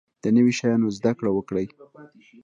[0.23, 1.67] د نوي شیانو زده کړه وکړئ